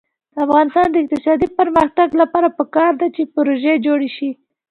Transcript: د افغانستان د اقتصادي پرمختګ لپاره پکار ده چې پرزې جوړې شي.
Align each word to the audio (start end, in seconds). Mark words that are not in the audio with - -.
د 0.33 0.35
افغانستان 0.47 0.87
د 0.91 0.95
اقتصادي 1.01 1.47
پرمختګ 1.59 2.09
لپاره 2.21 2.55
پکار 2.59 2.91
ده 3.01 3.07
چې 3.15 3.31
پرزې 3.33 3.73
جوړې 3.85 4.09
شي. 4.17 4.31